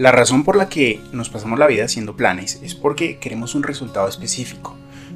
La 0.00 0.12
razón 0.12 0.44
por 0.44 0.56
la 0.56 0.70
que 0.70 0.98
nos 1.12 1.28
pasamos 1.28 1.58
la 1.58 1.66
vida 1.66 1.84
haciendo 1.84 2.16
planes 2.16 2.58
es 2.62 2.74
porque 2.74 3.18
queremos 3.18 3.54
un 3.54 3.62
resultado 3.62 4.08
específico. 4.08 4.74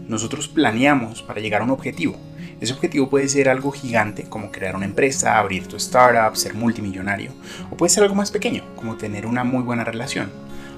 Nosotros 0.09 0.47
planeamos 0.47 1.23
para 1.23 1.41
llegar 1.41 1.63
a 1.63 1.65
un 1.65 1.71
objetivo. 1.71 2.19
Ese 2.61 2.75
objetivo 2.75 3.09
puede 3.09 3.31
ser 3.31 3.49
algo 3.49 3.73
gigante 3.73 4.25
como 4.25 4.53
crear 4.53 4.77
una 4.77 4.85
empresa, 4.85 5.39
abrir 5.39 5.67
tu 5.67 5.77
startup, 5.77 6.37
ser 6.37 6.53
multimillonario. 6.53 7.33
O 7.71 7.79
puede 7.79 7.89
ser 7.89 8.03
algo 8.03 8.15
más 8.15 8.31
pequeño 8.31 8.63
como 8.77 8.99
tener 8.99 9.25
una 9.25 9.43
muy 9.43 9.63
buena 9.63 9.85
relación. 9.85 10.31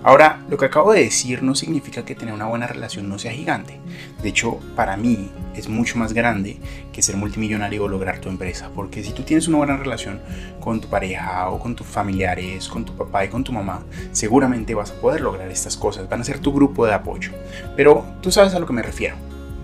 Ahora, 0.07 0.39
lo 0.49 0.57
que 0.57 0.67
acabo 0.67 0.93
de 0.93 1.03
decir 1.03 1.43
no 1.43 1.57
significa 1.57 2.05
que 2.05 2.15
tener 2.15 2.33
una 2.33 2.47
buena 2.47 2.69
relación 2.69 3.09
no 3.09 3.19
sea 3.19 3.33
gigante. 3.33 3.81
De 4.23 4.29
hecho, 4.29 4.61
para 4.77 4.97
mí 4.97 5.33
es 5.57 5.69
mucho 5.69 5.99
más 5.99 6.13
grande 6.13 6.61
que 6.93 7.03
ser 7.03 7.17
multimillonario 7.17 7.83
o 7.83 7.89
lograr 7.89 8.21
tu 8.21 8.29
empresa. 8.29 8.71
Porque 8.73 9.03
si 9.03 9.11
tú 9.11 9.25
tienes 9.25 9.49
una 9.49 9.59
buena 9.59 9.77
relación 9.77 10.21
con 10.61 10.81
tu 10.81 10.89
pareja 10.89 11.51
o 11.51 11.59
con 11.59 11.75
tus 11.75 11.89
familiares, 11.89 12.69
con 12.69 12.85
tu 12.85 12.97
papá 12.97 13.25
y 13.25 13.29
con 13.31 13.43
tu 13.43 13.51
mamá, 13.51 13.83
seguramente 14.13 14.77
vas 14.77 14.93
a 14.93 15.01
poder 15.01 15.23
lograr 15.23 15.51
estas 15.51 15.77
cosas. 15.77 16.09
Van 16.09 16.21
a 16.21 16.25
ser 16.25 16.39
tu 16.39 16.53
grupo 16.53 16.87
de 16.87 16.95
apoyo. 16.95 17.33
Pero 17.75 18.07
tú 18.21 18.31
sabes 18.31 18.55
a 18.55 18.61
lo 18.61 18.67
que 18.67 18.75
me 18.75 18.83
refiero. 18.83 19.17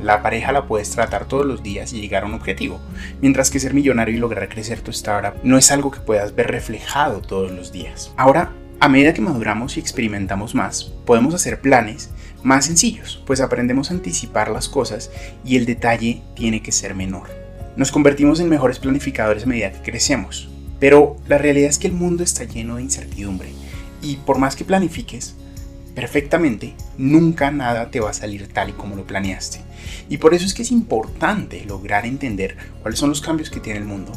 La 0.03 0.23
pareja 0.23 0.51
la 0.51 0.67
puedes 0.67 0.91
tratar 0.91 1.27
todos 1.27 1.47
los 1.47 1.63
días 1.63 1.93
y 1.93 2.01
llegar 2.01 2.25
a 2.25 2.27
un 2.27 2.35
objetivo, 2.35 2.81
mientras 3.21 3.49
que 3.49 3.61
ser 3.61 3.75
millonario 3.75 4.17
y 4.17 4.19
lograr 4.19 4.49
crecer 4.49 4.81
tu 4.81 4.91
startup 4.91 5.35
no 5.45 5.57
es 5.57 5.71
algo 5.71 5.93
que 5.93 6.01
puedas 6.01 6.35
ver 6.35 6.49
reflejado 6.49 7.21
todos 7.21 7.53
los 7.53 7.71
días. 7.71 8.13
Ahora, 8.17 8.51
a 8.83 8.89
medida 8.89 9.15
que 9.15 9.21
maduramos 9.21 9.77
y 9.77 9.81
experimentamos 9.81 10.57
más, 10.57 10.83
podemos 11.07 11.35
hacer 11.35 11.61
planes 11.61 12.11
más 12.43 12.65
sencillos, 12.65 13.23
pues 13.29 13.41
aprendemos 13.41 13.89
a 13.89 13.95
anticipar 13.95 14.51
las 14.51 14.69
cosas 14.69 15.13
y 15.45 15.55
el 15.55 15.67
detalle 15.67 16.21
tiene 16.35 16.63
que 16.63 16.73
ser 16.73 16.97
menor. 16.97 17.29
Nos 17.77 17.93
convertimos 17.93 18.41
en 18.41 18.49
mejores 18.49 18.81
planificadores 18.81 19.45
a 19.45 19.47
medida 19.47 19.71
que 19.71 19.89
crecemos, 19.89 20.49
pero 20.81 21.17
la 21.29 21.39
realidad 21.39 21.71
es 21.71 21.79
que 21.79 21.87
el 21.87 21.93
mundo 21.93 22.25
está 22.25 22.43
lleno 22.43 22.75
de 22.75 22.83
incertidumbre 22.83 23.53
y 24.03 24.17
por 24.17 24.39
más 24.39 24.57
que 24.57 24.65
planifiques 24.65 25.37
perfectamente, 25.95 26.75
nunca 26.99 27.53
nada 27.53 27.89
te 27.93 28.01
va 28.01 28.11
a 28.11 28.15
salir 28.15 28.49
tal 28.49 28.71
y 28.71 28.73
como 28.73 28.97
lo 28.97 29.07
planeaste. 29.07 29.61
Y 30.09 30.17
por 30.17 30.35
eso 30.35 30.45
es 30.45 30.55
que 30.55 30.63
es 30.63 30.73
importante 30.73 31.65
lograr 31.67 32.05
entender 32.05 32.57
cuáles 32.81 32.99
son 32.99 33.11
los 33.11 33.21
cambios 33.21 33.49
que 33.49 33.61
tiene 33.61 33.79
el 33.79 33.85
mundo 33.85 34.11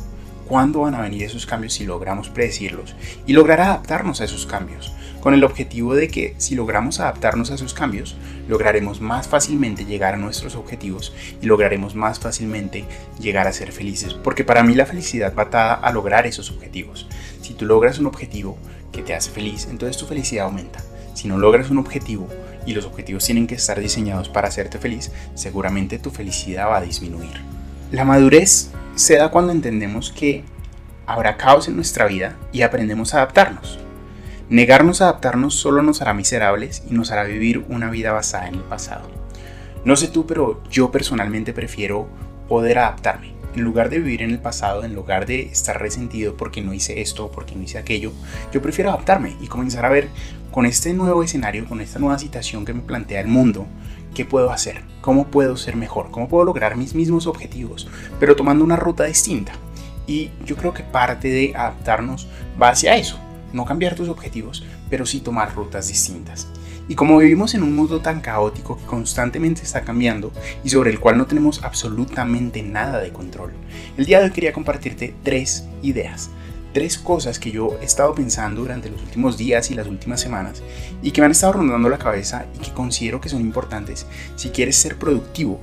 cuándo 0.47 0.81
van 0.81 0.95
a 0.95 1.01
venir 1.01 1.23
esos 1.23 1.45
cambios 1.45 1.73
si 1.73 1.85
logramos 1.85 2.29
predecirlos 2.29 2.95
y 3.25 3.33
lograr 3.33 3.61
adaptarnos 3.61 4.21
a 4.21 4.25
esos 4.25 4.45
cambios, 4.45 4.93
con 5.25 5.33
el 5.33 5.43
objetivo 5.43 5.95
de 5.95 6.07
que 6.07 6.35
si 6.37 6.53
logramos 6.53 6.99
adaptarnos 6.99 7.49
a 7.49 7.55
esos 7.55 7.73
cambios, 7.73 8.15
lograremos 8.47 9.01
más 9.01 9.27
fácilmente 9.27 9.83
llegar 9.83 10.13
a 10.13 10.17
nuestros 10.17 10.55
objetivos 10.55 11.13
y 11.41 11.47
lograremos 11.47 11.95
más 11.95 12.19
fácilmente 12.19 12.85
llegar 13.19 13.47
a 13.47 13.53
ser 13.53 13.71
felices, 13.71 14.13
porque 14.13 14.43
para 14.43 14.63
mí 14.63 14.75
la 14.75 14.85
felicidad 14.85 15.33
va 15.35 15.43
atada 15.43 15.73
a 15.73 15.91
lograr 15.91 16.27
esos 16.27 16.51
objetivos. 16.51 17.07
Si 17.41 17.55
tú 17.55 17.65
logras 17.65 17.97
un 17.97 18.05
objetivo 18.05 18.57
que 18.91 19.01
te 19.01 19.15
hace 19.15 19.31
feliz, 19.31 19.67
entonces 19.69 19.97
tu 19.97 20.05
felicidad 20.05 20.45
aumenta. 20.45 20.83
Si 21.15 21.27
no 21.27 21.39
logras 21.39 21.71
un 21.71 21.79
objetivo 21.79 22.27
y 22.67 22.73
los 22.73 22.85
objetivos 22.85 23.25
tienen 23.25 23.47
que 23.47 23.55
estar 23.55 23.79
diseñados 23.79 24.29
para 24.29 24.49
hacerte 24.49 24.77
feliz, 24.77 25.11
seguramente 25.33 25.97
tu 25.97 26.11
felicidad 26.11 26.67
va 26.67 26.77
a 26.77 26.81
disminuir. 26.81 27.41
La 27.91 28.05
madurez 28.05 28.69
se 28.95 29.17
da 29.17 29.29
cuando 29.29 29.51
entendemos 29.51 30.11
que 30.11 30.43
habrá 31.05 31.37
caos 31.37 31.67
en 31.67 31.75
nuestra 31.75 32.05
vida 32.05 32.37
y 32.51 32.61
aprendemos 32.61 33.13
a 33.13 33.17
adaptarnos. 33.17 33.79
Negarnos 34.49 35.01
a 35.01 35.05
adaptarnos 35.05 35.55
solo 35.55 35.81
nos 35.81 36.01
hará 36.01 36.13
miserables 36.13 36.83
y 36.89 36.93
nos 36.93 37.11
hará 37.11 37.23
vivir 37.23 37.65
una 37.67 37.89
vida 37.89 38.11
basada 38.11 38.47
en 38.47 38.55
el 38.55 38.61
pasado. 38.61 39.09
No 39.83 39.95
sé 39.95 40.07
tú, 40.07 40.25
pero 40.25 40.63
yo 40.69 40.91
personalmente 40.91 41.53
prefiero 41.53 42.07
poder 42.47 42.79
adaptarme. 42.79 43.34
En 43.55 43.63
lugar 43.63 43.89
de 43.89 43.99
vivir 43.99 44.21
en 44.21 44.31
el 44.31 44.39
pasado, 44.39 44.83
en 44.83 44.93
lugar 44.93 45.25
de 45.25 45.43
estar 45.43 45.79
resentido 45.79 46.35
porque 46.35 46.61
no 46.61 46.73
hice 46.73 46.99
esto 46.99 47.31
porque 47.31 47.55
no 47.55 47.63
hice 47.63 47.77
aquello, 47.77 48.11
yo 48.51 48.61
prefiero 48.61 48.89
adaptarme 48.89 49.37
y 49.39 49.47
comenzar 49.47 49.85
a 49.85 49.89
ver 49.89 50.09
con 50.51 50.65
este 50.65 50.93
nuevo 50.93 51.23
escenario, 51.23 51.65
con 51.65 51.79
esta 51.79 51.97
nueva 51.97 52.19
situación 52.19 52.65
que 52.65 52.73
me 52.73 52.81
plantea 52.81 53.21
el 53.21 53.27
mundo, 53.27 53.65
qué 54.13 54.25
puedo 54.25 54.51
hacer, 54.51 54.81
cómo 54.99 55.27
puedo 55.27 55.55
ser 55.55 55.77
mejor, 55.77 56.11
cómo 56.11 56.27
puedo 56.27 56.43
lograr 56.43 56.75
mis 56.75 56.95
mismos 56.95 57.27
objetivos, 57.27 57.87
pero 58.19 58.35
tomando 58.35 58.63
una 58.63 58.75
ruta 58.75 59.05
distinta. 59.05 59.53
Y 60.05 60.31
yo 60.45 60.57
creo 60.57 60.73
que 60.73 60.83
parte 60.83 61.29
de 61.29 61.53
adaptarnos 61.55 62.27
va 62.61 62.69
hacia 62.69 62.97
eso, 62.97 63.17
no 63.53 63.63
cambiar 63.63 63.95
tus 63.95 64.09
objetivos, 64.09 64.65
pero 64.89 65.05
sí 65.05 65.21
tomar 65.21 65.55
rutas 65.55 65.87
distintas. 65.87 66.49
Y 66.87 66.95
como 66.95 67.17
vivimos 67.17 67.55
en 67.55 67.63
un 67.63 67.75
mundo 67.75 68.01
tan 68.01 68.21
caótico 68.21 68.77
que 68.77 68.85
constantemente 68.85 69.63
está 69.63 69.81
cambiando 69.81 70.31
y 70.63 70.69
sobre 70.69 70.91
el 70.91 70.99
cual 70.99 71.17
no 71.17 71.25
tenemos 71.25 71.63
absolutamente 71.63 72.61
nada 72.61 72.99
de 72.99 73.11
control, 73.11 73.53
el 73.97 74.05
día 74.05 74.19
de 74.19 74.25
hoy 74.25 74.31
quería 74.31 74.53
compartirte 74.53 75.15
tres 75.23 75.65
ideas 75.81 76.29
tres 76.75 76.97
cosas 76.97 77.39
que 77.39 77.51
yo 77.51 77.77
he 77.81 77.85
estado 77.85 78.13
pensando 78.13 78.59
durante 78.59 78.89
los 78.89 79.01
últimos 79.01 79.37
días 79.37 79.71
y 79.71 79.75
las 79.75 79.87
últimas 79.87 80.19
semanas 80.19 80.61
y 81.01 81.11
que 81.11 81.21
me 81.21 81.25
han 81.25 81.31
estado 81.31 81.53
rondando 81.53 81.87
la 81.87 81.97
cabeza 81.97 82.47
y 82.53 82.65
que 82.65 82.73
considero 82.73 83.21
que 83.21 83.29
son 83.29 83.39
importantes 83.39 84.05
si 84.35 84.49
quieres 84.49 84.75
ser 84.75 84.97
productivo 84.97 85.61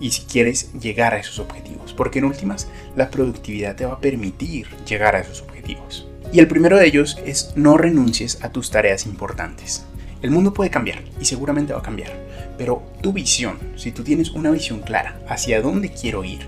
y 0.00 0.10
si 0.10 0.26
quieres 0.26 0.70
llegar 0.74 1.14
a 1.14 1.18
esos 1.18 1.38
objetivos. 1.38 1.94
Porque 1.94 2.18
en 2.18 2.26
últimas, 2.26 2.68
la 2.94 3.10
productividad 3.10 3.74
te 3.74 3.86
va 3.86 3.94
a 3.94 4.00
permitir 4.00 4.66
llegar 4.86 5.16
a 5.16 5.20
esos 5.20 5.40
objetivos. 5.40 6.06
Y 6.30 6.40
el 6.40 6.46
primero 6.46 6.76
de 6.76 6.86
ellos 6.86 7.16
es 7.24 7.52
no 7.56 7.78
renuncies 7.78 8.44
a 8.44 8.50
tus 8.52 8.70
tareas 8.70 9.06
importantes. 9.06 9.86
El 10.22 10.30
mundo 10.30 10.52
puede 10.52 10.68
cambiar 10.68 11.02
y 11.18 11.24
seguramente 11.24 11.72
va 11.72 11.78
a 11.78 11.82
cambiar, 11.82 12.12
pero 12.58 12.82
tu 13.00 13.12
visión, 13.12 13.58
si 13.76 13.90
tú 13.90 14.04
tienes 14.04 14.30
una 14.30 14.50
visión 14.50 14.80
clara 14.80 15.18
hacia 15.26 15.62
dónde 15.62 15.90
quiero 15.90 16.24
ir, 16.24 16.40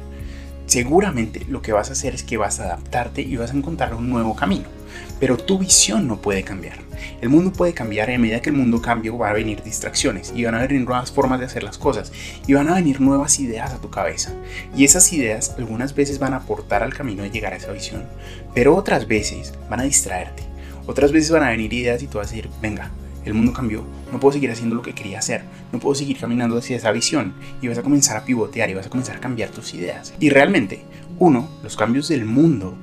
seguramente 0.66 1.46
lo 1.48 1.62
que 1.62 1.72
vas 1.72 1.88
a 1.88 1.92
hacer 1.92 2.14
es 2.14 2.22
que 2.22 2.36
vas 2.36 2.60
a 2.60 2.64
adaptarte 2.64 3.22
y 3.22 3.36
vas 3.36 3.52
a 3.52 3.56
encontrar 3.56 3.94
un 3.94 4.10
nuevo 4.10 4.36
camino. 4.36 4.64
Pero 5.18 5.38
tu 5.38 5.58
visión 5.58 6.06
no 6.06 6.20
puede 6.20 6.42
cambiar. 6.42 6.78
El 7.22 7.30
mundo 7.30 7.50
puede 7.50 7.72
cambiar 7.72 8.10
y 8.10 8.14
a 8.14 8.18
medida 8.18 8.42
que 8.42 8.50
el 8.50 8.56
mundo 8.56 8.82
cambie 8.82 9.10
van 9.10 9.30
a 9.30 9.32
venir 9.32 9.62
distracciones 9.62 10.34
y 10.36 10.44
van 10.44 10.54
a 10.54 10.66
venir 10.66 10.82
nuevas 10.82 11.10
formas 11.10 11.40
de 11.40 11.46
hacer 11.46 11.62
las 11.62 11.78
cosas 11.78 12.12
y 12.46 12.52
van 12.52 12.68
a 12.68 12.74
venir 12.74 13.00
nuevas 13.00 13.40
ideas 13.40 13.72
a 13.72 13.80
tu 13.80 13.88
cabeza. 13.88 14.32
Y 14.76 14.84
esas 14.84 15.10
ideas 15.14 15.54
algunas 15.56 15.94
veces 15.94 16.18
van 16.18 16.34
a 16.34 16.38
aportar 16.38 16.82
al 16.82 16.92
camino 16.92 17.22
de 17.22 17.30
llegar 17.30 17.54
a 17.54 17.56
esa 17.56 17.72
visión, 17.72 18.04
pero 18.54 18.76
otras 18.76 19.08
veces 19.08 19.54
van 19.70 19.80
a 19.80 19.84
distraerte. 19.84 20.42
Otras 20.86 21.12
veces 21.12 21.30
van 21.30 21.44
a 21.44 21.50
venir 21.50 21.72
ideas 21.72 22.02
y 22.02 22.06
tú 22.06 22.18
vas 22.18 22.26
a 22.28 22.30
decir, 22.30 22.50
venga, 22.60 22.90
el 23.24 23.34
mundo 23.34 23.52
cambió, 23.52 23.84
no 24.10 24.20
puedo 24.20 24.32
seguir 24.32 24.50
haciendo 24.50 24.74
lo 24.74 24.82
que 24.82 24.94
quería 24.94 25.18
hacer, 25.18 25.42
no 25.72 25.78
puedo 25.78 25.94
seguir 25.94 26.18
caminando 26.18 26.56
hacia 26.56 26.76
esa 26.76 26.90
visión 26.92 27.34
y 27.60 27.68
vas 27.68 27.78
a 27.78 27.82
comenzar 27.82 28.16
a 28.16 28.24
pivotear 28.24 28.70
y 28.70 28.74
vas 28.74 28.86
a 28.86 28.90
comenzar 28.90 29.16
a 29.16 29.20
cambiar 29.20 29.50
tus 29.50 29.74
ideas. 29.74 30.14
Y 30.20 30.30
realmente, 30.30 30.82
uno, 31.18 31.48
los 31.62 31.76
cambios 31.76 32.08
del 32.08 32.24
mundo 32.24 32.74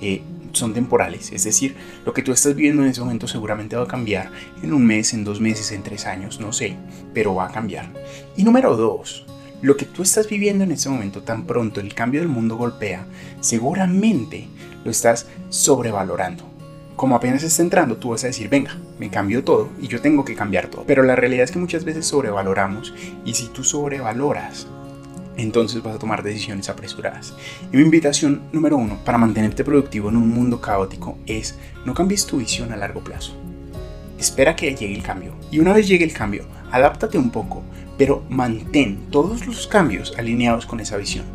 eh, 0.00 0.22
son 0.52 0.74
temporales, 0.74 1.32
es 1.32 1.44
decir, 1.44 1.76
lo 2.04 2.12
que 2.12 2.22
tú 2.22 2.32
estás 2.32 2.54
viviendo 2.54 2.82
en 2.82 2.88
ese 2.88 3.00
momento 3.00 3.28
seguramente 3.28 3.76
va 3.76 3.84
a 3.84 3.88
cambiar 3.88 4.30
en 4.62 4.72
un 4.72 4.84
mes, 4.86 5.12
en 5.14 5.24
dos 5.24 5.40
meses, 5.40 5.72
en 5.72 5.82
tres 5.82 6.06
años, 6.06 6.40
no 6.40 6.52
sé, 6.52 6.76
pero 7.12 7.34
va 7.34 7.46
a 7.46 7.52
cambiar. 7.52 7.92
Y 8.36 8.44
número 8.44 8.76
dos, 8.76 9.26
lo 9.62 9.76
que 9.76 9.86
tú 9.86 10.02
estás 10.02 10.28
viviendo 10.28 10.64
en 10.64 10.72
ese 10.72 10.88
momento 10.88 11.22
tan 11.22 11.46
pronto 11.46 11.80
el 11.80 11.94
cambio 11.94 12.20
del 12.20 12.28
mundo 12.28 12.56
golpea, 12.56 13.06
seguramente 13.40 14.48
lo 14.84 14.90
estás 14.90 15.26
sobrevalorando 15.48 16.55
como 16.96 17.14
apenas 17.14 17.42
está 17.42 17.62
entrando, 17.62 17.98
tú 17.98 18.10
vas 18.10 18.24
a 18.24 18.28
decir, 18.28 18.48
venga, 18.48 18.76
me 18.98 19.10
cambio 19.10 19.44
todo 19.44 19.68
y 19.80 19.86
yo 19.86 20.00
tengo 20.00 20.24
que 20.24 20.34
cambiar 20.34 20.68
todo. 20.68 20.84
Pero 20.86 21.02
la 21.02 21.14
realidad 21.14 21.44
es 21.44 21.52
que 21.52 21.58
muchas 21.58 21.84
veces 21.84 22.06
sobrevaloramos 22.06 22.94
y 23.24 23.34
si 23.34 23.48
tú 23.48 23.62
sobrevaloras, 23.62 24.66
entonces 25.36 25.82
vas 25.82 25.96
a 25.96 25.98
tomar 25.98 26.22
decisiones 26.22 26.70
apresuradas. 26.70 27.34
Y 27.70 27.76
mi 27.76 27.82
invitación 27.82 28.42
número 28.52 28.78
uno 28.78 28.98
para 29.04 29.18
mantenerte 29.18 29.62
productivo 29.62 30.08
en 30.08 30.16
un 30.16 30.30
mundo 30.30 30.60
caótico 30.60 31.18
es 31.26 31.58
no 31.84 31.92
cambies 31.92 32.26
tu 32.26 32.38
visión 32.38 32.72
a 32.72 32.76
largo 32.76 33.04
plazo. 33.04 33.34
Espera 34.18 34.56
que 34.56 34.74
llegue 34.74 34.94
el 34.94 35.02
cambio. 35.02 35.34
Y 35.50 35.58
una 35.58 35.74
vez 35.74 35.86
llegue 35.86 36.04
el 36.04 36.14
cambio, 36.14 36.46
adáptate 36.72 37.18
un 37.18 37.30
poco, 37.30 37.62
pero 37.98 38.24
mantén 38.30 39.10
todos 39.10 39.46
los 39.46 39.66
cambios 39.66 40.14
alineados 40.16 40.64
con 40.64 40.80
esa 40.80 40.96
visión. 40.96 41.26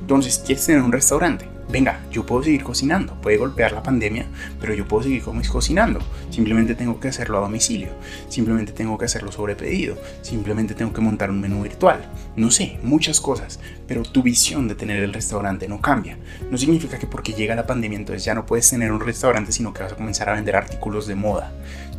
Entonces, 0.00 0.42
¿quieres 0.44 0.64
tener 0.64 0.82
un 0.82 0.92
restaurante? 0.92 1.46
Venga, 1.70 2.00
yo 2.10 2.24
puedo 2.24 2.42
seguir 2.42 2.62
cocinando, 2.62 3.14
puede 3.20 3.36
golpear 3.36 3.72
la 3.72 3.82
pandemia, 3.82 4.26
pero 4.60 4.74
yo 4.74 4.86
puedo 4.86 5.04
seguir 5.04 5.22
cocinando. 5.48 6.00
Simplemente 6.30 6.74
tengo 6.74 7.00
que 7.00 7.08
hacerlo 7.08 7.38
a 7.38 7.42
domicilio, 7.42 7.90
simplemente 8.28 8.72
tengo 8.72 8.98
que 8.98 9.04
hacerlo 9.04 9.32
sobre 9.32 9.56
pedido, 9.56 9.96
simplemente 10.22 10.74
tengo 10.74 10.92
que 10.92 11.00
montar 11.00 11.30
un 11.30 11.40
menú 11.40 11.62
virtual. 11.62 12.10
No 12.36 12.50
sé, 12.50 12.78
muchas 12.82 13.20
cosas, 13.20 13.60
pero 13.86 14.02
tu 14.02 14.22
visión 14.22 14.68
de 14.68 14.74
tener 14.74 15.02
el 15.02 15.12
restaurante 15.12 15.68
no 15.68 15.80
cambia. 15.80 16.18
No 16.50 16.58
significa 16.58 16.98
que 16.98 17.06
porque 17.06 17.32
llega 17.32 17.54
la 17.54 17.66
pandemia 17.66 17.98
entonces 17.98 18.24
ya 18.24 18.34
no 18.34 18.46
puedes 18.46 18.68
tener 18.68 18.92
un 18.92 19.00
restaurante, 19.00 19.52
sino 19.52 19.72
que 19.72 19.82
vas 19.82 19.92
a 19.92 19.96
comenzar 19.96 20.28
a 20.28 20.34
vender 20.34 20.56
artículos 20.56 21.06
de 21.06 21.14
moda. 21.14 21.52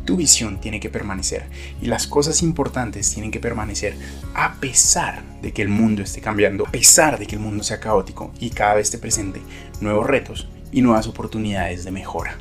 Tu 0.04 0.16
visión 0.16 0.60
tiene 0.60 0.80
que 0.80 0.90
permanecer 0.90 1.46
y 1.80 1.86
las 1.86 2.06
cosas 2.06 2.42
importantes 2.42 3.12
tienen 3.12 3.30
que 3.30 3.40
permanecer 3.40 3.96
a 4.34 4.54
pesar 4.60 5.22
de 5.40 5.52
que 5.52 5.62
el 5.62 5.68
mundo 5.68 6.02
esté 6.02 6.20
cambiando, 6.20 6.66
a 6.66 6.70
pesar 6.70 7.18
de 7.18 7.26
que 7.26 7.36
el 7.36 7.40
mundo 7.40 7.64
sea 7.64 7.80
caótico 7.80 8.32
y 8.38 8.50
cada 8.50 8.74
vez 8.74 8.90
te 8.90 8.98
presente 8.98 9.40
nuevos 9.80 10.06
retos 10.06 10.48
y 10.72 10.82
nuevas 10.82 11.06
oportunidades 11.06 11.84
de 11.84 11.90
mejora. 11.90 12.36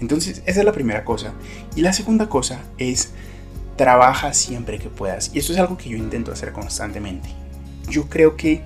Entonces, 0.00 0.42
esa 0.46 0.60
es 0.60 0.64
la 0.64 0.72
primera 0.72 1.04
cosa. 1.04 1.32
Y 1.76 1.82
la 1.82 1.92
segunda 1.92 2.28
cosa 2.28 2.60
es 2.78 3.12
trabaja 3.76 4.32
siempre 4.32 4.78
que 4.78 4.88
puedas. 4.88 5.30
Y 5.34 5.38
esto 5.38 5.52
es 5.52 5.58
algo 5.58 5.76
que 5.76 5.90
yo 5.90 5.96
intento 5.96 6.32
hacer 6.32 6.52
constantemente. 6.52 7.28
Yo 7.88 8.08
creo 8.08 8.36
que 8.36 8.62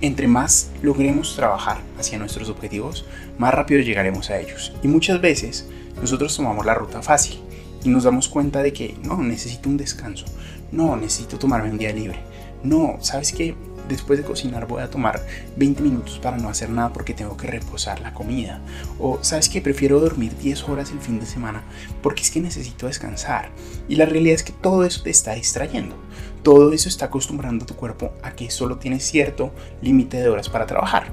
entre 0.00 0.26
más 0.26 0.70
logremos 0.82 1.36
trabajar 1.36 1.78
hacia 1.98 2.18
nuestros 2.18 2.48
objetivos, 2.48 3.04
más 3.38 3.52
rápido 3.52 3.80
llegaremos 3.80 4.30
a 4.30 4.38
ellos. 4.38 4.72
Y 4.82 4.88
muchas 4.88 5.20
veces 5.20 5.68
nosotros 6.00 6.36
tomamos 6.36 6.66
la 6.66 6.74
ruta 6.74 7.02
fácil 7.02 7.40
y 7.82 7.88
nos 7.88 8.04
damos 8.04 8.28
cuenta 8.28 8.62
de 8.62 8.72
que 8.72 8.96
no, 9.02 9.22
necesito 9.22 9.68
un 9.68 9.76
descanso, 9.76 10.26
no, 10.72 10.96
necesito 10.96 11.38
tomarme 11.38 11.70
un 11.70 11.78
día 11.78 11.92
libre, 11.92 12.20
no, 12.62 12.98
¿sabes 13.00 13.32
qué? 13.32 13.56
después 13.90 14.18
de 14.18 14.24
cocinar 14.24 14.66
voy 14.66 14.82
a 14.82 14.90
tomar 14.90 15.20
20 15.56 15.82
minutos 15.82 16.18
para 16.20 16.38
no 16.38 16.48
hacer 16.48 16.70
nada 16.70 16.92
porque 16.92 17.12
tengo 17.12 17.36
que 17.36 17.46
reposar 17.46 18.00
la 18.00 18.14
comida. 18.14 18.60
O 18.98 19.18
sabes 19.22 19.48
que 19.48 19.60
prefiero 19.60 20.00
dormir 20.00 20.34
10 20.38 20.68
horas 20.68 20.90
el 20.92 21.00
fin 21.00 21.20
de 21.20 21.26
semana 21.26 21.62
porque 22.02 22.22
es 22.22 22.30
que 22.30 22.40
necesito 22.40 22.86
descansar. 22.86 23.50
Y 23.88 23.96
la 23.96 24.06
realidad 24.06 24.36
es 24.36 24.42
que 24.42 24.52
todo 24.52 24.84
eso 24.84 25.02
te 25.02 25.10
está 25.10 25.34
distrayendo. 25.34 25.96
Todo 26.42 26.72
eso 26.72 26.88
está 26.88 27.06
acostumbrando 27.06 27.64
a 27.64 27.66
tu 27.66 27.74
cuerpo 27.74 28.12
a 28.22 28.32
que 28.32 28.50
solo 28.50 28.78
tienes 28.78 29.04
cierto 29.04 29.52
límite 29.82 30.16
de 30.16 30.28
horas 30.30 30.48
para 30.48 30.64
trabajar. 30.64 31.12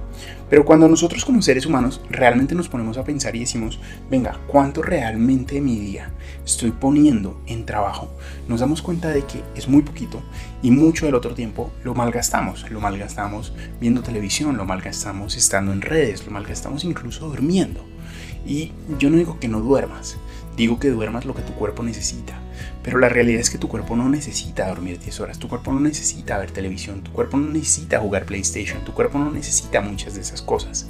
Pero 0.50 0.64
cuando 0.64 0.88
nosotros 0.88 1.26
como 1.26 1.42
seres 1.42 1.66
humanos 1.66 2.00
realmente 2.10 2.56
nos 2.56 2.70
ponemos 2.70 2.98
a 2.98 3.04
pensar 3.04 3.36
y 3.36 3.40
decimos, 3.40 3.80
venga, 4.10 4.40
¿cuánto 4.48 4.82
realmente 4.82 5.56
de 5.56 5.62
mi 5.62 5.78
día 5.78 6.14
estoy 6.46 6.72
poniendo 6.72 7.42
en 7.46 7.66
trabajo? 7.66 8.10
Nos 8.48 8.62
damos 8.62 8.82
cuenta 8.82 9.10
de 9.10 9.26
que 9.26 9.44
es 9.56 9.68
muy 9.68 9.82
poquito 9.82 10.24
y 10.62 10.72
mucho 10.72 11.06
del 11.06 11.16
otro 11.16 11.34
tiempo 11.34 11.72
lo 11.84 11.94
malgastamos. 11.94 12.70
Lo 12.72 12.80
malgastamos 12.80 13.52
viendo 13.82 14.02
televisión, 14.02 14.56
lo 14.56 14.64
malgastamos 14.64 15.36
estando 15.36 15.74
en 15.74 15.82
redes, 15.82 16.26
lo 16.26 16.32
malgastamos 16.32 16.86
incluso 16.86 17.28
durmiendo. 17.28 17.84
Y 18.46 18.72
yo 18.98 19.10
no 19.10 19.18
digo 19.18 19.40
que 19.42 19.50
no 19.50 19.60
duermas, 19.60 20.16
digo 20.56 20.80
que 20.80 20.90
duermas 20.90 21.26
lo 21.26 21.36
que 21.36 21.42
tu 21.42 21.52
cuerpo 21.54 21.84
necesita. 21.84 22.40
Pero 22.88 23.00
la 23.00 23.10
realidad 23.10 23.42
es 23.42 23.50
que 23.50 23.58
tu 23.58 23.68
cuerpo 23.68 23.98
no 23.98 24.08
necesita 24.08 24.70
dormir 24.70 24.98
10 24.98 25.20
horas, 25.20 25.40
tu 25.40 25.50
cuerpo 25.50 25.74
no 25.74 25.82
necesita 25.82 26.38
ver 26.38 26.52
televisión, 26.52 27.02
tu 27.02 27.12
cuerpo 27.12 27.36
no 27.36 27.50
necesita 27.50 28.00
jugar 28.00 28.26
PlayStation, 28.26 28.86
tu 28.86 28.94
cuerpo 28.94 29.20
no 29.20 29.30
necesita 29.30 29.82
muchas 29.82 30.16
de 30.16 30.22
esas 30.22 30.42
cosas. 30.42 30.88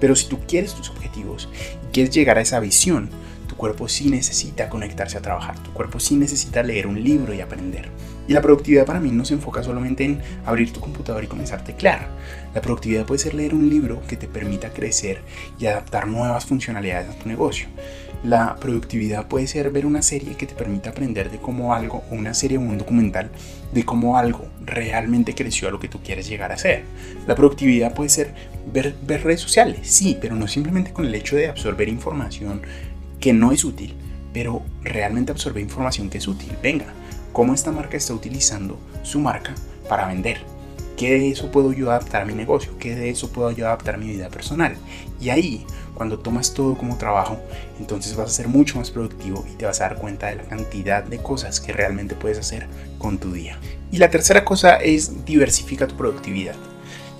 Pero 0.00 0.16
si 0.16 0.26
tú 0.26 0.40
quieres 0.48 0.74
tus 0.74 0.90
objetivos 0.90 1.48
y 1.84 1.92
quieres 1.92 2.12
llegar 2.12 2.36
a 2.38 2.40
esa 2.40 2.58
visión, 2.58 3.10
tu 3.46 3.54
cuerpo 3.54 3.86
sí 3.86 4.10
necesita 4.10 4.68
conectarse 4.68 5.18
a 5.18 5.22
trabajar, 5.22 5.56
tu 5.60 5.72
cuerpo 5.72 6.00
sí 6.00 6.16
necesita 6.16 6.64
leer 6.64 6.88
un 6.88 7.00
libro 7.00 7.32
y 7.32 7.40
aprender. 7.40 7.90
Y 8.26 8.32
la 8.32 8.42
productividad 8.42 8.84
para 8.84 8.98
mí 8.98 9.12
no 9.12 9.24
se 9.24 9.34
enfoca 9.34 9.62
solamente 9.62 10.04
en 10.04 10.20
abrir 10.44 10.72
tu 10.72 10.80
computador 10.80 11.22
y 11.22 11.28
comenzar 11.28 11.60
a 11.60 11.64
teclear. 11.64 12.08
La 12.56 12.60
productividad 12.60 13.06
puede 13.06 13.20
ser 13.20 13.34
leer 13.34 13.54
un 13.54 13.70
libro 13.70 14.02
que 14.08 14.16
te 14.16 14.26
permita 14.26 14.70
crecer 14.70 15.20
y 15.60 15.66
adaptar 15.66 16.08
nuevas 16.08 16.44
funcionalidades 16.44 17.10
a 17.10 17.18
tu 17.20 17.28
negocio. 17.28 17.68
La 18.26 18.56
productividad 18.56 19.28
puede 19.28 19.46
ser 19.46 19.70
ver 19.70 19.86
una 19.86 20.02
serie 20.02 20.34
que 20.34 20.46
te 20.46 20.56
permita 20.56 20.90
aprender 20.90 21.30
de 21.30 21.38
cómo 21.38 21.74
algo, 21.74 22.02
una 22.10 22.34
serie 22.34 22.58
o 22.58 22.60
un 22.60 22.76
documental, 22.76 23.30
de 23.72 23.84
cómo 23.84 24.18
algo 24.18 24.48
realmente 24.64 25.36
creció 25.36 25.68
a 25.68 25.70
lo 25.70 25.78
que 25.78 25.86
tú 25.86 26.00
quieres 26.02 26.26
llegar 26.28 26.50
a 26.50 26.58
ser. 26.58 26.82
La 27.28 27.36
productividad 27.36 27.94
puede 27.94 28.10
ser 28.10 28.34
ver, 28.72 28.96
ver 29.06 29.22
redes 29.22 29.42
sociales, 29.42 29.78
sí, 29.82 30.18
pero 30.20 30.34
no 30.34 30.48
simplemente 30.48 30.92
con 30.92 31.04
el 31.04 31.14
hecho 31.14 31.36
de 31.36 31.46
absorber 31.46 31.88
información 31.88 32.62
que 33.20 33.32
no 33.32 33.52
es 33.52 33.64
útil, 33.64 33.94
pero 34.32 34.60
realmente 34.82 35.30
absorber 35.30 35.62
información 35.62 36.10
que 36.10 36.18
es 36.18 36.26
útil. 36.26 36.50
Venga, 36.60 36.86
cómo 37.32 37.54
esta 37.54 37.70
marca 37.70 37.96
está 37.96 38.12
utilizando 38.12 38.76
su 39.04 39.20
marca 39.20 39.54
para 39.88 40.08
vender. 40.08 40.55
¿Qué 40.96 41.10
de 41.10 41.28
eso 41.28 41.50
puedo 41.50 41.74
yo 41.74 41.90
adaptar 41.90 42.22
a 42.22 42.24
mi 42.24 42.32
negocio? 42.32 42.72
¿Qué 42.78 42.96
de 42.96 43.10
eso 43.10 43.28
puedo 43.28 43.50
yo 43.50 43.66
adaptar 43.66 43.96
a 43.96 43.98
mi 43.98 44.06
vida 44.06 44.30
personal? 44.30 44.76
Y 45.20 45.28
ahí, 45.28 45.66
cuando 45.94 46.18
tomas 46.18 46.54
todo 46.54 46.74
como 46.78 46.96
trabajo, 46.96 47.38
entonces 47.78 48.16
vas 48.16 48.30
a 48.30 48.32
ser 48.32 48.48
mucho 48.48 48.78
más 48.78 48.90
productivo 48.90 49.44
y 49.52 49.56
te 49.56 49.66
vas 49.66 49.82
a 49.82 49.88
dar 49.88 49.98
cuenta 49.98 50.28
de 50.28 50.36
la 50.36 50.44
cantidad 50.44 51.04
de 51.04 51.18
cosas 51.18 51.60
que 51.60 51.74
realmente 51.74 52.14
puedes 52.14 52.38
hacer 52.38 52.66
con 52.96 53.18
tu 53.18 53.34
día. 53.34 53.58
Y 53.92 53.98
la 53.98 54.10
tercera 54.10 54.42
cosa 54.42 54.76
es 54.76 55.26
diversifica 55.26 55.86
tu 55.86 55.96
productividad. 55.96 56.54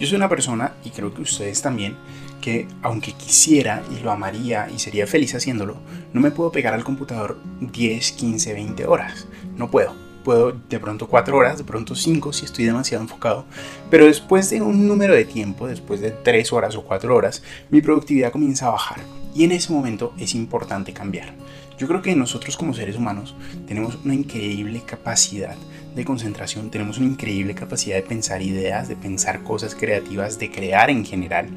Yo 0.00 0.06
soy 0.06 0.16
una 0.16 0.30
persona, 0.30 0.72
y 0.82 0.90
creo 0.90 1.12
que 1.12 1.20
ustedes 1.20 1.60
también, 1.60 1.96
que 2.40 2.68
aunque 2.80 3.12
quisiera 3.12 3.82
y 3.94 4.02
lo 4.02 4.10
amaría 4.10 4.70
y 4.74 4.78
sería 4.78 5.06
feliz 5.06 5.34
haciéndolo, 5.34 5.76
no 6.14 6.22
me 6.22 6.30
puedo 6.30 6.50
pegar 6.50 6.72
al 6.72 6.84
computador 6.84 7.38
10, 7.60 8.12
15, 8.12 8.54
20 8.54 8.86
horas. 8.86 9.26
No 9.56 9.70
puedo 9.70 10.05
puedo 10.26 10.50
de 10.50 10.80
pronto 10.80 11.06
cuatro 11.06 11.36
horas, 11.36 11.56
de 11.56 11.62
pronto 11.62 11.94
cinco 11.94 12.32
si 12.32 12.46
estoy 12.46 12.64
demasiado 12.64 13.04
enfocado, 13.04 13.44
pero 13.90 14.06
después 14.06 14.50
de 14.50 14.60
un 14.60 14.88
número 14.88 15.14
de 15.14 15.24
tiempo, 15.24 15.68
después 15.68 16.00
de 16.00 16.10
tres 16.10 16.52
horas 16.52 16.74
o 16.74 16.82
cuatro 16.82 17.14
horas, 17.14 17.44
mi 17.70 17.80
productividad 17.80 18.32
comienza 18.32 18.66
a 18.66 18.70
bajar 18.70 18.98
y 19.36 19.44
en 19.44 19.52
ese 19.52 19.72
momento 19.72 20.14
es 20.18 20.34
importante 20.34 20.92
cambiar. 20.92 21.32
Yo 21.78 21.86
creo 21.86 22.02
que 22.02 22.16
nosotros 22.16 22.56
como 22.56 22.74
seres 22.74 22.96
humanos 22.96 23.36
tenemos 23.68 23.98
una 24.04 24.14
increíble 24.14 24.82
capacidad 24.84 25.54
de 25.94 26.04
concentración, 26.04 26.72
tenemos 26.72 26.98
una 26.98 27.06
increíble 27.06 27.54
capacidad 27.54 27.94
de 27.94 28.02
pensar 28.02 28.42
ideas, 28.42 28.88
de 28.88 28.96
pensar 28.96 29.44
cosas 29.44 29.76
creativas, 29.76 30.40
de 30.40 30.50
crear 30.50 30.90
en 30.90 31.04
general 31.04 31.50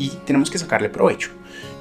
y 0.00 0.08
tenemos 0.26 0.50
que 0.50 0.58
sacarle 0.58 0.88
provecho. 0.88 1.30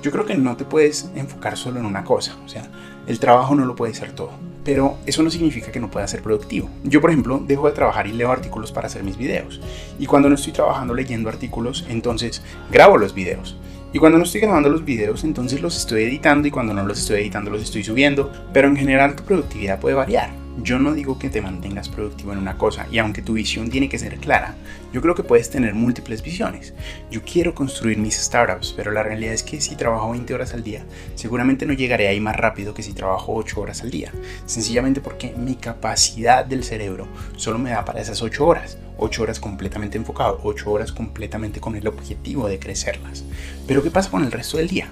Yo 0.04 0.12
creo 0.12 0.28
que 0.28 0.36
no 0.36 0.56
te 0.56 0.64
puedes 0.64 1.10
enfocar 1.16 1.58
solo 1.58 1.80
en 1.80 1.88
una 1.88 2.04
cosa, 2.04 2.38
o 2.46 2.48
sea, 2.48 2.70
el 3.08 3.20
trabajo 3.20 3.56
no 3.56 3.66
lo 3.66 3.76
puede 3.76 3.96
ser 3.96 4.12
todo 4.12 4.55
pero 4.66 4.98
eso 5.06 5.24
no 5.24 5.30
significa 5.30 5.72
que 5.72 5.80
no 5.80 5.90
pueda 5.90 6.08
ser 6.08 6.22
productivo. 6.22 6.70
Yo, 6.84 7.00
por 7.00 7.12
ejemplo, 7.12 7.42
dejo 7.48 7.68
de 7.68 7.74
trabajar 7.74 8.08
y 8.08 8.12
leo 8.12 8.32
artículos 8.32 8.72
para 8.72 8.88
hacer 8.88 9.04
mis 9.04 9.16
videos. 9.16 9.62
Y 10.00 10.08
cuando 10.08 10.28
no 10.28 10.36
estoy 10.36 10.52
trabajando 10.52 10.94
leyendo 10.94 11.30
artículos, 11.30 11.86
entonces 11.88 12.42
grabo 12.72 12.98
los 12.98 13.14
videos. 13.14 13.58
Y 13.94 14.00
cuando 14.00 14.18
no 14.18 14.26
estoy 14.26 14.42
grabando 14.42 14.68
los 14.68 14.84
videos, 14.84 15.24
entonces 15.24 15.62
los 15.62 15.78
estoy 15.78 16.04
editando 16.04 16.48
y 16.48 16.52
cuando 16.52 16.74
no 16.74 16.84
los 16.84 17.00
estoy 17.00 17.22
editando 17.22 17.52
los 17.52 17.62
estoy 17.62 17.84
subiendo. 17.84 18.30
Pero 18.52 18.68
en 18.68 18.76
general 18.76 19.16
tu 19.16 19.24
productividad 19.24 19.80
puede 19.80 19.96
variar. 19.96 20.45
Yo 20.62 20.80
no 20.80 20.94
digo 20.94 21.20
que 21.20 21.30
te 21.30 21.42
mantengas 21.42 21.90
productivo 21.90 22.32
en 22.32 22.38
una 22.38 22.58
cosa 22.58 22.88
y 22.90 22.98
aunque 22.98 23.22
tu 23.22 23.34
visión 23.34 23.70
tiene 23.70 23.90
que 23.90 24.00
ser 24.00 24.18
clara, 24.20 24.56
yo 24.94 25.02
creo 25.02 25.14
que 25.14 25.24
puedes 25.24 25.50
tener 25.50 25.74
múltiples 25.74 26.24
visiones. 26.24 26.74
Yo 27.12 27.22
quiero 27.24 27.54
construir 27.54 27.98
mis 27.98 28.16
startups, 28.16 28.74
pero 28.76 28.92
la 28.92 29.04
realidad 29.04 29.34
es 29.34 29.44
que 29.44 29.60
si 29.60 29.76
trabajo 29.76 30.12
20 30.12 30.34
horas 30.34 30.54
al 30.54 30.64
día, 30.64 30.86
seguramente 31.16 31.66
no 31.66 31.74
llegaré 31.74 32.08
ahí 32.08 32.22
más 32.22 32.38
rápido 32.38 32.74
que 32.74 32.84
si 32.84 32.94
trabajo 32.94 33.34
8 33.36 33.60
horas 33.60 33.82
al 33.82 33.92
día. 33.92 34.12
Sencillamente 34.46 35.02
porque 35.02 35.34
mi 35.36 35.56
capacidad 35.56 36.46
del 36.46 36.64
cerebro 36.64 37.08
solo 37.36 37.60
me 37.60 37.72
da 37.72 37.84
para 37.84 38.00
esas 38.00 38.22
8 38.22 38.46
horas. 38.46 38.78
8 38.98 39.24
horas 39.24 39.40
completamente 39.42 39.98
enfocado, 39.98 40.40
8 40.44 40.72
horas 40.72 40.94
completamente 40.94 41.60
con 41.60 41.76
el 41.76 41.86
objetivo 41.86 42.48
de 42.48 42.60
crecerlas. 42.60 43.26
Pero 43.68 43.84
¿qué 43.84 43.92
pasa 43.92 44.10
con 44.10 44.24
el 44.24 44.32
resto 44.32 44.58
del 44.58 44.70
día? 44.70 44.90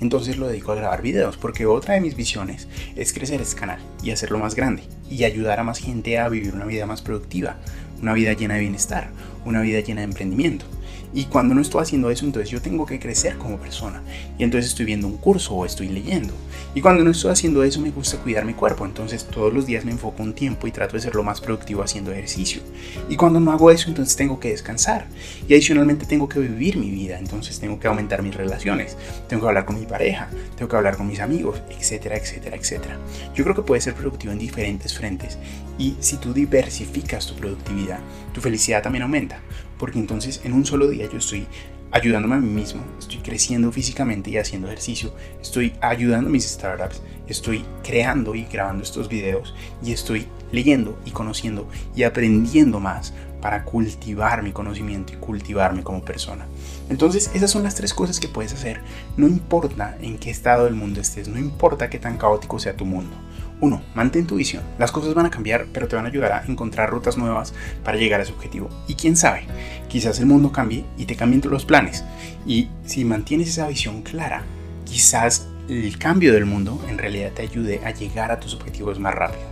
Entonces 0.00 0.36
lo 0.36 0.48
dedico 0.48 0.72
a 0.72 0.76
grabar 0.76 1.02
videos, 1.02 1.36
porque 1.36 1.66
otra 1.66 1.94
de 1.94 2.00
mis 2.00 2.16
visiones 2.16 2.68
es 2.96 3.12
crecer 3.12 3.40
este 3.40 3.58
canal 3.58 3.78
y 4.02 4.10
hacerlo 4.10 4.38
más 4.38 4.54
grande 4.54 4.82
y 5.10 5.24
ayudar 5.24 5.60
a 5.60 5.64
más 5.64 5.78
gente 5.78 6.18
a 6.18 6.28
vivir 6.28 6.54
una 6.54 6.64
vida 6.64 6.86
más 6.86 7.02
productiva, 7.02 7.56
una 8.00 8.14
vida 8.14 8.32
llena 8.32 8.54
de 8.54 8.60
bienestar, 8.60 9.10
una 9.44 9.60
vida 9.60 9.80
llena 9.80 10.00
de 10.00 10.06
emprendimiento. 10.06 10.64
Y 11.12 11.24
cuando 11.24 11.54
no 11.54 11.60
estoy 11.60 11.82
haciendo 11.82 12.10
eso, 12.10 12.24
entonces 12.24 12.50
yo 12.50 12.62
tengo 12.62 12.86
que 12.86 13.00
crecer 13.00 13.36
como 13.36 13.58
persona. 13.58 14.02
Y 14.38 14.44
entonces 14.44 14.70
estoy 14.70 14.86
viendo 14.86 15.06
un 15.06 15.16
curso 15.16 15.54
o 15.54 15.66
estoy 15.66 15.88
leyendo. 15.88 16.32
Y 16.74 16.80
cuando 16.80 17.02
no 17.02 17.10
estoy 17.10 17.32
haciendo 17.32 17.64
eso, 17.64 17.80
me 17.80 17.90
gusta 17.90 18.18
cuidar 18.18 18.44
mi 18.44 18.54
cuerpo. 18.54 18.86
Entonces 18.86 19.24
todos 19.26 19.52
los 19.52 19.66
días 19.66 19.84
me 19.84 19.90
enfoco 19.90 20.22
un 20.22 20.34
tiempo 20.34 20.66
y 20.66 20.70
trato 20.70 20.94
de 20.94 21.02
ser 21.02 21.14
lo 21.14 21.24
más 21.24 21.40
productivo 21.40 21.82
haciendo 21.82 22.12
ejercicio. 22.12 22.62
Y 23.08 23.16
cuando 23.16 23.40
no 23.40 23.50
hago 23.50 23.70
eso, 23.70 23.88
entonces 23.88 24.14
tengo 24.16 24.38
que 24.38 24.50
descansar. 24.50 25.06
Y 25.48 25.54
adicionalmente 25.54 26.06
tengo 26.06 26.28
que 26.28 26.38
vivir 26.38 26.76
mi 26.76 26.90
vida. 26.90 27.18
Entonces 27.18 27.58
tengo 27.58 27.80
que 27.80 27.88
aumentar 27.88 28.22
mis 28.22 28.34
relaciones. 28.34 28.96
Tengo 29.28 29.42
que 29.42 29.48
hablar 29.48 29.64
con 29.64 29.80
mi 29.80 29.86
pareja. 29.86 30.28
Tengo 30.56 30.68
que 30.68 30.76
hablar 30.76 30.96
con 30.96 31.08
mis 31.08 31.20
amigos, 31.20 31.60
etcétera, 31.70 32.16
etcétera, 32.16 32.56
etcétera. 32.56 32.98
Yo 33.34 33.42
creo 33.44 33.56
que 33.56 33.62
puedes 33.62 33.84
ser 33.84 33.94
productivo 33.94 34.32
en 34.32 34.38
diferentes 34.38 34.94
frentes. 34.96 35.38
Y 35.80 35.96
si 35.98 36.18
tú 36.18 36.34
diversificas 36.34 37.26
tu 37.26 37.34
productividad, 37.34 37.98
tu 38.34 38.42
felicidad 38.42 38.82
también 38.82 39.02
aumenta 39.02 39.40
porque 39.80 39.98
entonces 39.98 40.42
en 40.44 40.52
un 40.52 40.66
solo 40.66 40.88
día 40.88 41.08
yo 41.10 41.16
estoy 41.16 41.46
ayudándome 41.90 42.36
a 42.36 42.40
mí 42.40 42.50
mismo, 42.50 42.82
estoy 42.98 43.16
creciendo 43.16 43.72
físicamente 43.72 44.30
y 44.30 44.36
haciendo 44.36 44.68
ejercicio, 44.68 45.12
estoy 45.40 45.72
ayudando 45.80 46.28
a 46.28 46.32
mis 46.32 46.44
startups, 46.44 47.00
estoy 47.26 47.64
creando 47.82 48.34
y 48.34 48.44
grabando 48.44 48.84
estos 48.84 49.08
videos 49.08 49.54
y 49.82 49.92
estoy 49.92 50.26
leyendo 50.52 51.00
y 51.06 51.12
conociendo 51.12 51.66
y 51.96 52.02
aprendiendo 52.02 52.78
más 52.78 53.14
para 53.40 53.64
cultivar 53.64 54.42
mi 54.42 54.52
conocimiento 54.52 55.14
y 55.14 55.16
cultivarme 55.16 55.82
como 55.82 56.04
persona. 56.04 56.46
Entonces 56.90 57.30
esas 57.32 57.50
son 57.50 57.62
las 57.62 57.74
tres 57.74 57.94
cosas 57.94 58.20
que 58.20 58.28
puedes 58.28 58.52
hacer, 58.52 58.82
no 59.16 59.26
importa 59.26 59.96
en 60.02 60.18
qué 60.18 60.28
estado 60.30 60.66
del 60.66 60.74
mundo 60.74 61.00
estés, 61.00 61.26
no 61.26 61.38
importa 61.38 61.88
qué 61.88 61.98
tan 61.98 62.18
caótico 62.18 62.58
sea 62.58 62.76
tu 62.76 62.84
mundo. 62.84 63.16
Uno, 63.60 63.82
mantén 63.94 64.26
tu 64.26 64.36
visión. 64.36 64.62
Las 64.78 64.90
cosas 64.90 65.12
van 65.12 65.26
a 65.26 65.30
cambiar, 65.30 65.66
pero 65.72 65.86
te 65.86 65.96
van 65.96 66.06
a 66.06 66.08
ayudar 66.08 66.32
a 66.32 66.44
encontrar 66.46 66.90
rutas 66.90 67.18
nuevas 67.18 67.52
para 67.84 67.98
llegar 67.98 68.20
a 68.20 68.22
ese 68.22 68.32
objetivo. 68.32 68.70
Y 68.88 68.94
quién 68.94 69.16
sabe, 69.16 69.44
quizás 69.88 70.18
el 70.18 70.26
mundo 70.26 70.50
cambie 70.50 70.84
y 70.96 71.04
te 71.04 71.16
cambien 71.16 71.42
los 71.50 71.64
planes. 71.64 72.04
Y 72.46 72.68
si 72.86 73.04
mantienes 73.04 73.48
esa 73.48 73.68
visión 73.68 74.02
clara, 74.02 74.44
quizás 74.84 75.48
el 75.68 75.98
cambio 75.98 76.32
del 76.32 76.46
mundo 76.46 76.82
en 76.88 76.98
realidad 76.98 77.32
te 77.32 77.42
ayude 77.42 77.80
a 77.84 77.90
llegar 77.90 78.30
a 78.30 78.40
tus 78.40 78.54
objetivos 78.54 78.98
más 78.98 79.14
rápido. 79.14 79.44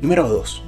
Número 0.00 0.28
2 0.28 0.64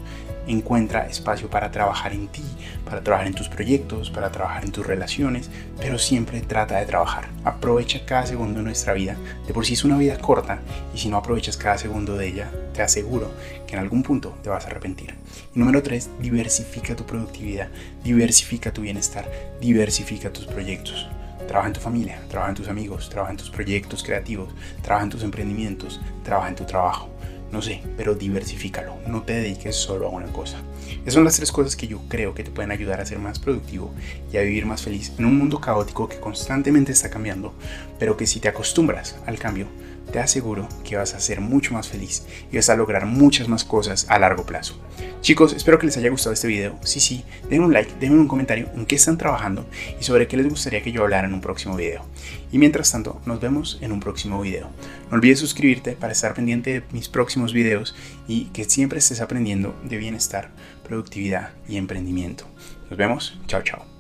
encuentra 0.47 1.07
espacio 1.07 1.51
para 1.51 1.71
trabajar 1.71 2.13
en 2.13 2.29
ti, 2.29 2.43
para 2.85 3.03
trabajar 3.03 3.27
en 3.27 3.35
tus 3.35 3.49
proyectos, 3.49 4.11
para 4.11 4.31
trabajar 4.31 4.65
en 4.65 4.73
tus 4.73 4.87
relaciones, 4.87 5.51
pero 5.79 5.99
siempre 5.99 6.41
trata 6.41 6.79
de 6.79 6.87
trabajar. 6.87 7.29
Aprovecha 7.45 8.05
cada 8.05 8.27
segundo 8.27 8.61
de 8.61 8.65
nuestra 8.65 8.93
vida. 8.93 9.17
De 9.47 9.53
por 9.53 9.67
sí 9.67 9.75
es 9.75 9.85
una 9.85 9.99
vida 9.99 10.19
corta 10.19 10.61
y 10.95 10.99
si 10.99 11.09
no 11.09 11.17
aprovechas 11.17 11.57
cada 11.57 11.79
segundo 11.79 12.17
de 12.17 12.29
ella, 12.29 12.51
te 12.73 12.83
aseguro 12.83 13.31
que 13.67 13.75
en 13.75 13.81
algún 13.81 14.03
punto 14.03 14.37
te 14.43 14.49
vas 14.49 14.65
a 14.65 14.69
arrepentir. 14.69 15.15
número 15.55 15.83
3, 15.83 16.11
diversifica 16.21 16.95
tu 16.95 17.05
productividad, 17.05 17.69
diversifica 18.05 18.73
tu 18.73 18.83
bienestar, 18.83 19.31
diversifica 19.61 20.33
tus 20.33 20.47
proyectos. 20.47 21.09
Trabaja 21.49 21.69
en 21.69 21.75
tu 21.75 21.81
familia, 21.81 22.21
trabaja 22.29 22.51
en 22.51 22.57
tus 22.57 22.69
amigos, 22.69 23.09
trabaja 23.09 23.31
en 23.31 23.39
tus 23.39 23.51
proyectos 23.51 24.03
creativos, 24.03 24.53
trabaja 24.83 25.05
en 25.05 25.11
tus 25.11 25.23
emprendimientos, 25.23 26.01
trabaja 26.25 26.49
en 26.49 26.57
tu 26.57 26.65
trabajo 26.65 27.16
no 27.53 27.63
sé, 27.63 27.83
pero 27.97 28.15
diversifícalo, 28.15 28.97
no 29.07 29.23
te 29.23 29.35
dediques 29.35 29.77
solo 29.77 30.07
a 30.07 30.11
una 30.11 30.33
cosa. 30.33 30.59
Esas 31.03 31.15
son 31.15 31.25
las 31.25 31.37
tres 31.37 31.53
cosas 31.53 31.77
que 31.77 31.87
yo 31.87 32.01
creo 32.09 32.35
que 32.35 32.45
te 32.45 32.51
pueden 32.51 32.71
ayudar 32.71 33.01
a 33.01 33.07
ser 33.07 33.19
más 33.19 33.39
productivo 33.39 33.93
y 34.33 34.37
a 34.37 34.43
vivir 34.43 34.67
más 34.67 34.83
feliz 34.83 35.13
en 35.19 35.25
un 35.27 35.39
mundo 35.39 35.61
caótico 35.61 36.09
que 36.09 36.21
constantemente 36.21 36.93
está 36.93 37.11
cambiando, 37.11 37.55
pero 37.99 38.17
que 38.17 38.27
si 38.27 38.41
te 38.41 38.49
acostumbras 38.49 39.17
al 39.27 39.39
cambio, 39.39 39.67
te 40.13 40.19
aseguro 40.19 40.69
que 40.85 40.97
vas 40.97 41.15
a 41.15 41.21
ser 41.21 41.41
mucho 41.41 41.75
más 41.75 41.89
feliz 41.89 42.25
y 42.51 42.57
vas 42.57 42.69
a 42.69 42.77
lograr 42.77 43.07
muchas 43.07 43.49
más 43.49 43.65
cosas 43.65 44.07
a 44.09 44.19
largo 44.19 44.45
plazo. 44.45 44.81
Chicos, 45.21 45.53
espero 45.55 45.79
que 45.79 45.87
les 45.87 45.97
haya 45.97 46.11
gustado 46.11 46.33
este 46.33 46.47
video. 46.47 46.79
Si 46.83 47.01
sí, 47.01 47.25
denme 47.51 47.65
un 47.65 47.73
like, 47.73 47.93
denme 47.99 48.19
un 48.19 48.29
comentario 48.29 48.71
en 48.75 48.87
qué 48.87 48.97
están 48.97 49.19
trabajando 49.19 49.67
y 50.01 50.05
sobre 50.05 50.29
qué 50.29 50.37
les 50.37 50.49
gustaría 50.49 50.83
que 50.83 50.93
yo 50.93 51.03
hablara 51.03 51.27
en 51.27 51.35
un 51.35 51.41
próximo 51.41 51.77
video. 51.77 52.05
Y 52.53 52.59
mientras 52.59 52.93
tanto, 52.93 53.21
nos 53.27 53.41
vemos 53.41 53.79
en 53.81 53.93
un 53.93 54.01
próximo 54.01 54.41
video. 54.41 54.71
No 55.11 55.17
olvides 55.17 55.41
suscribirte 55.41 55.93
para 55.93 56.13
estar 56.13 56.35
pendiente 56.35 56.73
de 56.73 56.83
mis 56.93 57.09
próximos 57.09 57.53
videos 57.53 57.95
y 58.29 58.47
que 58.47 58.65
siempre 58.65 58.99
estés 58.99 59.21
aprendiendo 59.21 59.75
de 59.85 59.97
bienestar, 59.97 60.51
productividad 60.85 61.51
y 61.69 61.77
emprendimiento. 61.77 62.47
Nos 62.89 62.99
vemos. 62.99 63.39
Chao, 63.47 63.63
chao. 63.63 63.96